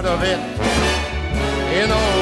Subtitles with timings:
[0.00, 0.38] Start of it
[1.76, 2.17] in old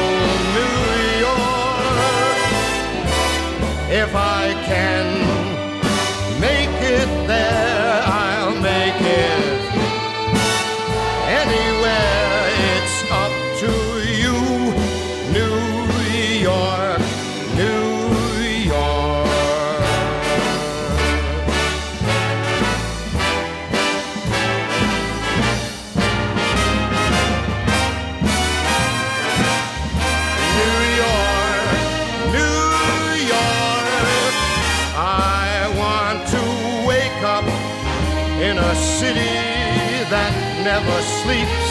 [40.77, 41.66] never sleeps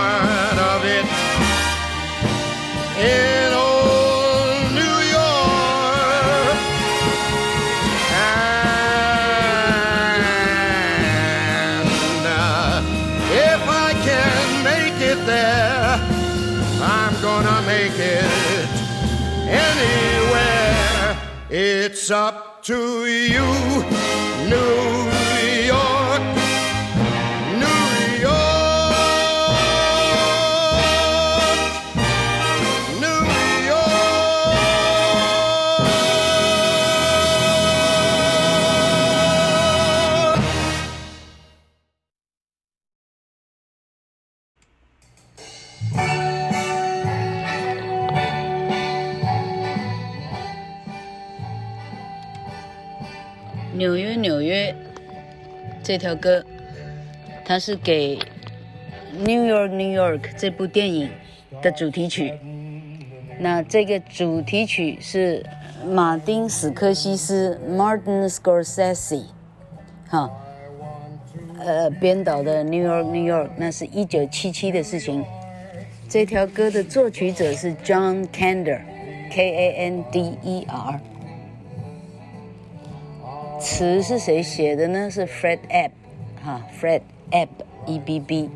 [0.00, 1.06] start of it
[2.98, 6.56] in old New York.
[11.70, 12.82] And uh,
[13.50, 16.00] if I can make it there,
[16.82, 18.68] I'm gonna make it
[19.66, 21.08] anywhere.
[21.50, 23.48] It's up to you,
[24.48, 24.89] New
[53.72, 54.74] 纽约，纽约
[55.82, 56.44] 这条歌，
[57.44, 58.16] 它是给
[59.12, 61.08] 《New York, New York》这部电影
[61.62, 62.34] 的主题曲。
[63.38, 65.46] 那这个主题曲是
[65.86, 69.26] 马丁·史科西斯 （Martin Scorsese）
[70.08, 70.28] 哈，
[71.58, 75.24] 呃，编导的《New York, New York》，那是一九七七的事情。
[76.08, 81.00] 这条歌的作曲者是 John Kander，K-A-N-D-E-R。
[83.60, 85.10] 词是谁写的呢？
[85.10, 85.90] 是 Fred Ebb，
[86.42, 88.48] 哈，Fred Ebb，E-B-B。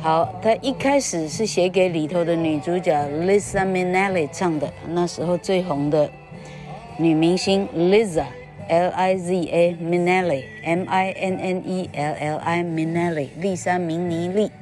[0.00, 6.08] 好，他一开始是写给里头的女主角 Lisa Minnelli 唱的，那时候最红的
[6.96, 8.26] 女明星 Lisa
[8.68, 14.52] L I Z A Minnelli，M-I-N-N-E-L-L-I Minnelli，丽莎·明尼利。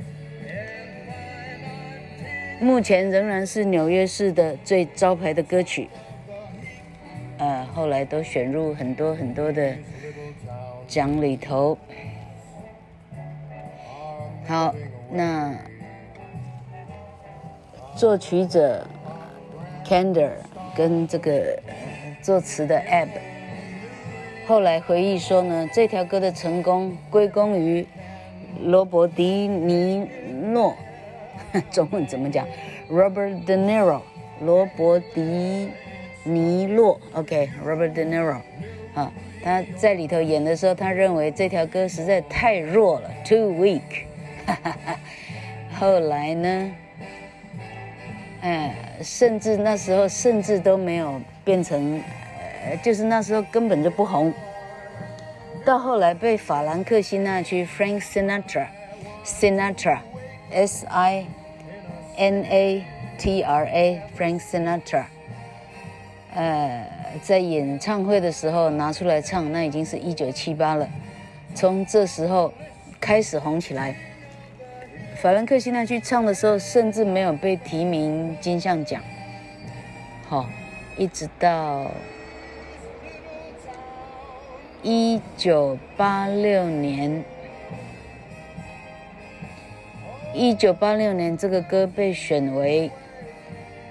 [2.61, 5.91] 目前仍然是纽约市的最招牌的歌曲。
[7.85, 9.75] 后来都选入很多很多的
[10.89, 11.77] 奖里头。
[14.49, 14.75] 好，
[15.11, 15.55] 那
[17.95, 18.87] 作曲者
[19.85, 20.31] Kander
[20.75, 21.59] 跟这个
[22.23, 23.11] 作词的 Ebb，
[24.47, 27.87] 后来回忆说呢，这条歌的成功归功于
[28.63, 30.09] 罗伯·迪尼
[30.51, 30.75] 诺，
[31.71, 32.47] 中文怎么讲
[32.91, 34.01] ？Robert De Niro，
[34.41, 35.69] 罗伯·迪。
[36.25, 38.41] 尼洛，OK，Robert、De Niro，
[38.95, 39.13] 啊，
[39.43, 44.07] 他在里头演的时候，他认为这条歌实在太弱了，too weak。
[44.47, 44.99] 哈哈哈。
[45.79, 46.73] 后来呢，
[48.41, 52.03] 呃，甚至那时候甚至都没有变成，
[52.65, 54.33] 呃，就是那时候根本就不红。
[55.65, 61.27] 到后来被法兰克辛纳区 Frank Sinatra，Sinatra，S I
[62.17, 62.85] N A
[63.19, 65.07] T R A Frank Sinatra，
[66.35, 66.85] 呃，
[67.23, 70.89] 在演唱会的时候拿出来唱，那已经是一九七八了。
[71.55, 72.53] 从这时候
[73.01, 73.95] 开始红起来。
[75.23, 79.01] 法兰克辛纳去唱的时候，甚至没有被提名金像奖。
[80.29, 80.45] 好，
[80.99, 81.91] 一直到
[84.83, 87.25] 一九八六年，
[90.35, 92.91] 一九八六年这个歌被选为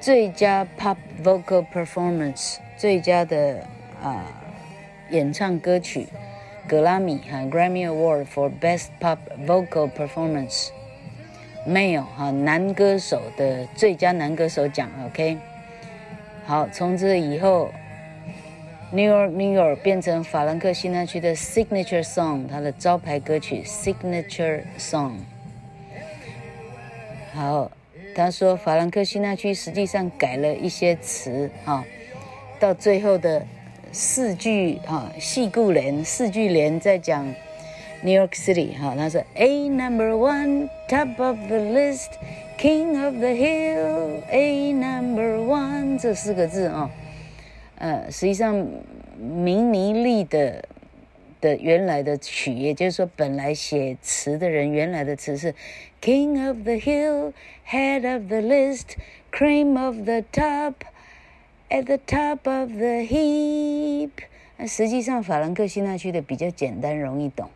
[0.03, 3.65] 最佳 Pop Vocal Performance，最佳的
[4.01, 4.25] 啊
[5.09, 6.07] 演唱歌曲。
[6.67, 9.17] 格拉米哈 Grammy Award for Best Pop
[9.47, 10.71] Vocal Performance，
[11.65, 15.37] 没有哈男歌手的最佳男歌手奖，OK。
[16.45, 17.71] 好，从这以后
[18.91, 25.13] ，New York New York 变成法兰克辛纳区的 Signature Song，他的招牌歌曲 Signature Song。
[27.33, 27.71] 好，
[28.15, 31.83] 他说法兰克辛纳区实际上改了一些词啊，
[32.59, 33.45] 到最后的。
[33.95, 37.23] 四句啊，四句联，四句联在讲
[38.01, 42.09] New York City 哈，他说 A number one top of the list
[42.57, 46.89] king of the hill A number one 这四个字啊，
[47.77, 48.65] 呃，实际上
[49.15, 50.65] 明尼利的
[51.43, 55.53] 的原来的曲，也就是说本来写词的人原来的词是
[56.01, 57.33] king of the hill
[57.67, 58.95] head of the list
[59.31, 60.75] cream of the top
[61.69, 64.11] At the top of the heap，
[64.57, 67.49] 那实际上法兰克辛纳区的比较简单容易懂，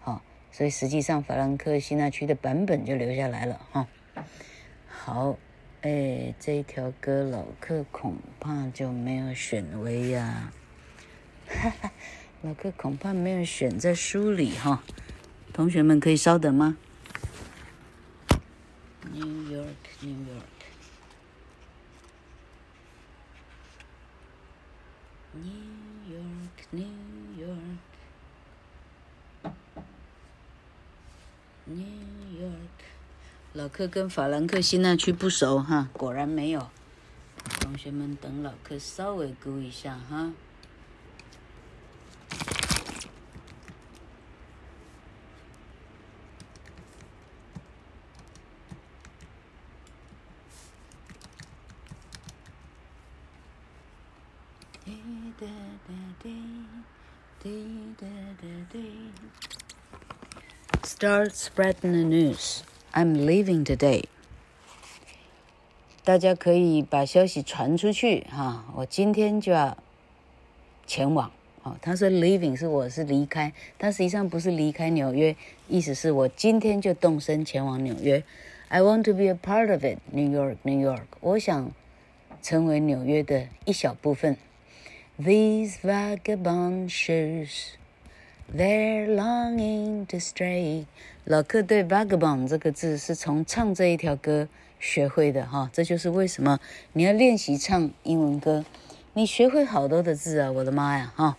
[0.00, 0.20] 好，
[0.50, 3.86] 所以实际上法兰克辛纳区的版本就留下来了哈。
[4.88, 5.36] 好，
[5.82, 10.52] 哎，这一条歌老克恐怕就没有选为呀，
[11.46, 11.92] 哈哈，
[12.42, 14.82] 老克恐怕没有选在书里哈，
[15.52, 16.76] 同学们可以稍等吗
[19.12, 20.42] ？New York，New York。
[25.34, 25.44] New
[26.10, 26.84] York, New
[27.38, 27.78] York,
[31.66, 31.76] New
[32.42, 32.50] York。
[33.52, 36.68] 老克跟法兰克辛纳区不熟哈，果然没有。
[37.60, 40.32] 同学们等老克稍微估一下哈。
[60.83, 62.63] Start spreading the news.
[62.93, 64.05] I'm leaving today.
[66.03, 69.77] 大家可以把消息传出去哈，我今天就要
[70.85, 71.31] 前往。
[71.63, 75.35] 哦，他说 leaving 是我是离开，但实际上不是离开纽约，
[75.67, 78.23] 意思是我今天就动身前往纽约。
[78.69, 81.05] I want to be a part of it, New York, New York.
[81.19, 81.71] 我想
[82.41, 84.37] 成为纽约的一小部分。
[85.24, 87.76] These vagabond shoes,
[88.52, 90.86] they're longing to stray。
[91.24, 94.48] 老克对 vagabond 这个字是从唱这一条歌
[94.80, 96.58] 学会的哈，这就是为什么
[96.94, 98.64] 你要练习唱英文歌，
[99.12, 101.36] 你学会好多的字啊，我的妈呀哈！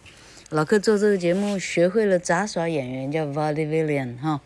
[0.50, 4.40] 老克做这个节目学会了杂耍演员叫 vaudevillian 哈。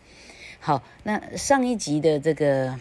[0.58, 2.76] 好，那上一集的这个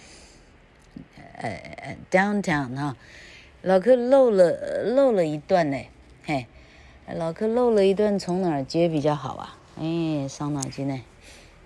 [1.36, 2.98] 呃 downtown 哈，
[3.62, 5.78] 老克漏了漏了一段呢。
[6.28, 6.46] 嘿，
[7.08, 9.58] 老柯漏了一段，从哪儿接比较好啊？
[9.80, 11.02] 哎，伤脑筋呢。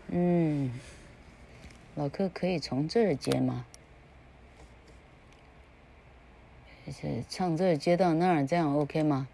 [0.09, 0.71] 嗯，
[1.95, 3.65] 老克可以从这儿接吗？
[6.91, 9.27] 是唱这儿接到那儿，这样 OK 吗？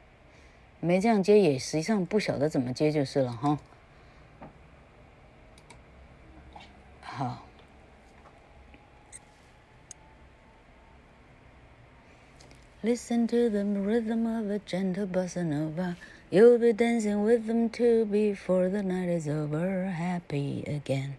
[0.79, 3.59] 没这样接也实际上不晓得怎么接就是了哈。
[7.01, 7.46] 好。
[12.87, 15.97] Listen to the rhythm of a gentle bossa nova.
[16.31, 19.87] You'll be dancing with them too before the night is over.
[19.87, 21.17] Happy again.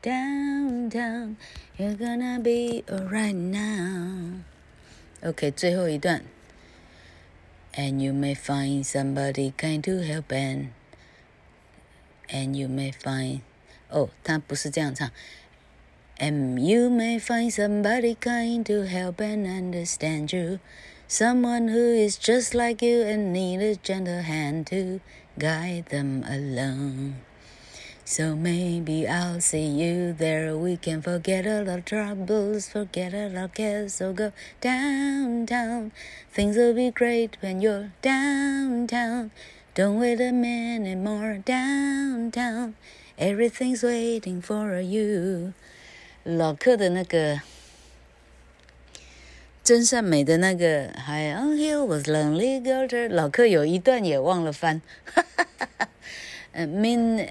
[0.00, 1.36] Downtown,
[1.76, 4.40] you're gonna be alright now.
[5.22, 6.22] OK，最后一段。
[7.74, 10.70] And you may find somebody kind to help and
[12.30, 13.02] and you may find.
[13.02, 13.40] find，
[13.90, 15.10] 哦，他不是这样唱。
[16.18, 20.60] And you may find somebody kind to help and understand you.
[21.08, 25.00] Someone who is just like you and need a gentle hand to
[25.38, 27.16] guide them along.
[28.04, 30.56] So maybe I'll see you there.
[30.56, 33.94] We can forget all our troubles, forget all our cares.
[33.94, 35.92] So go downtown.
[36.30, 39.30] Things will be great when you're downtown.
[39.74, 42.74] Don't wait a minute more downtown.
[43.16, 45.54] Everything's waiting for you.
[46.24, 47.40] 老克的那个
[49.62, 54.82] 真善美的那个，I on hill was lonely girl，老克有一段也忘了翻。
[55.04, 55.88] 哈哈哈哈。
[56.52, 57.28] 呃，mean。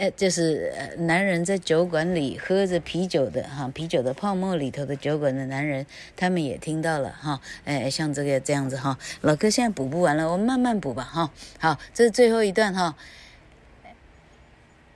[0.00, 7.40] 呃，就是男人在酒馆里喝着啤酒的哈，啤酒的泡沫里头的酒馆的男人，他们也听到了哈。
[7.64, 11.32] 哎，像这个这样子哈，老哥现在补不完了，我们慢慢补吧哈。
[11.58, 12.94] 好，这是最后一段哈。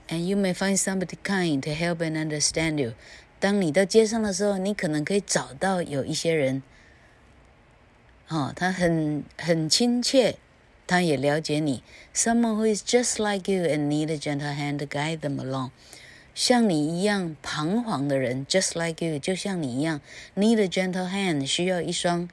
[0.09, 2.93] And you may find somebody kind to help and understand you。
[3.43, 6.63] 当你到街上的时候，你可能可以找到有一些人，
[8.29, 10.37] 哦，他很很亲切。
[10.87, 11.83] 他也了解你
[12.15, 15.71] ，someone who is just like you and need a gentle hand to guide them along，
[16.37, 20.01] 像你一样彷徨的人，just like you，就像你一样
[20.37, 22.29] ，need a gentle hand，需要一双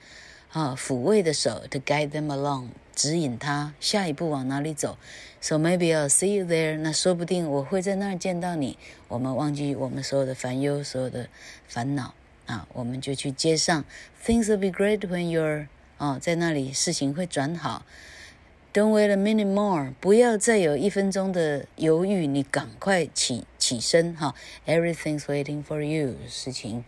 [0.51, 4.98] 啊抚慰的手 to guide them along，指引他下一步往哪里走。
[5.40, 8.78] So maybe I'll see you there，那说不定我会在那儿见到你。
[9.09, 11.28] 我们忘记我们所有的烦忧，所有的
[11.66, 12.14] 烦恼
[12.47, 13.85] 啊，我们就去街上。
[14.25, 15.66] Things will be great when you're
[15.99, 17.85] 哦，在那里事情会转好。
[18.73, 24.35] Don't wait a minute more，不要再有一分钟的犹豫，你赶快起起身哈。
[24.66, 26.85] Everything's waiting for you，事情，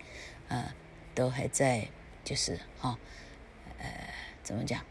[0.49, 0.73] 呃，
[1.15, 1.89] 都还在，
[2.25, 2.99] 就是哈，
[3.79, 3.87] 呃，
[4.43, 4.90] 怎么讲啊？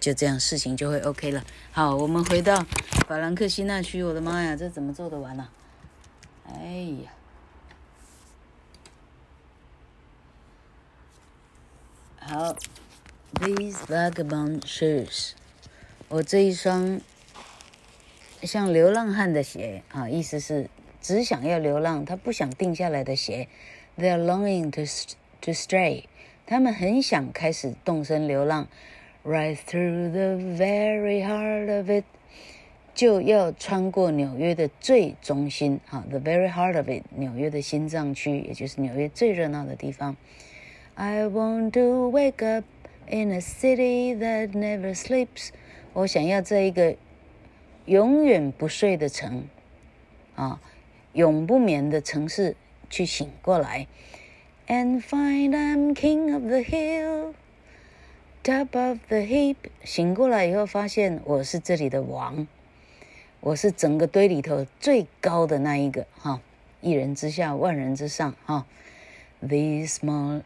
[0.00, 1.44] 就这样，事情就会 OK 了。
[1.70, 2.66] 好，我们回到
[3.06, 4.02] 法兰克西纳区。
[4.02, 5.48] 我的妈呀，这怎么做得完呢？
[6.48, 7.12] 哎呀，
[12.18, 12.56] 好。
[13.32, 15.30] These vagabond shoes，
[16.08, 17.00] 我这一双
[18.42, 20.68] 像流浪汉的鞋啊，意思是
[21.00, 23.48] 只想要流浪，他不想定下来的鞋。
[23.96, 24.82] They're longing to
[25.42, 26.04] to stray，
[26.44, 28.66] 他们很想开始动身流浪。
[29.23, 32.03] Right through the very heart of it，
[32.93, 40.15] 就要穿过纽约的最中心啊，the very heart of it，纽约的心脏区，也就是纽约最热闹的地方。
[40.93, 45.49] I want to wake up。In a city that never sleeps，
[45.93, 46.95] 我想要在一个
[47.85, 49.47] 永远不睡的城，
[50.35, 50.59] 啊，
[51.13, 52.55] 永不眠的城市
[52.89, 53.85] 去醒过来。
[54.67, 57.33] And find I'm king of the hill,
[58.42, 59.56] Top of the heap。
[59.84, 62.46] 醒过来以后，发现我是这里的王，
[63.40, 66.40] 我是整个堆里头最高的那一个，哈，
[66.80, 68.66] 一人之下，万人之上，哈。
[69.42, 70.42] These small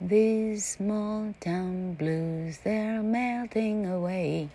[0.00, 4.46] These small town blues, they're melting away。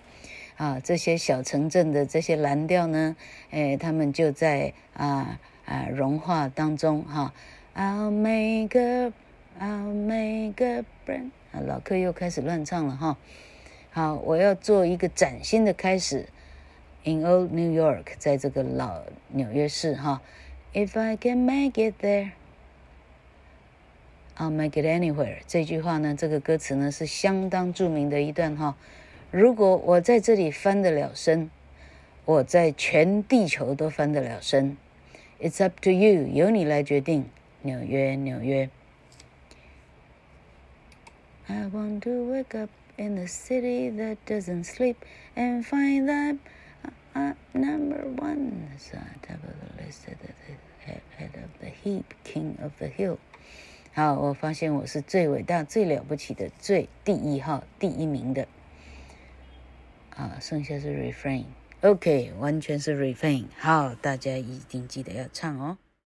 [0.56, 3.18] 啊，这些小城镇的这些蓝调呢，
[3.52, 7.34] 哎，他们就在啊啊融化当中哈。
[7.76, 9.12] I'll make a,
[9.60, 11.32] I'll make a brand。
[11.54, 13.18] 啊，老克又开始乱唱了哈。
[13.92, 16.26] 好，我要做一个崭新的开始。
[17.04, 20.22] In old New York，在这个老纽约市哈。
[20.74, 22.32] If I can make it there。
[24.36, 25.38] I'll make it anywhere。
[25.46, 28.76] 这句话呢，这个歌词呢是相当著名的一段哈。
[29.30, 31.52] 如果我在这里翻得了身，
[32.26, 34.76] 我在全地球都翻得了身。
[35.40, 37.30] It's up to you，由你来决定。
[37.62, 38.70] 纽约，纽约。
[41.49, 44.97] I want to wake up in a city that doesn't sleep
[45.35, 46.37] and find that
[47.15, 48.69] I'm number one.
[48.79, 50.33] So top of the list, at the
[51.17, 53.19] head of the heap, king of the hill.
[53.95, 58.47] 好，我发现我是最伟大、最了不起的、最第一号、第一名的。
[60.11, 63.47] 啊，剩下是 refrain，OK，完全是 refrain。
[63.57, 65.79] 好，大家一定记得要唱哦。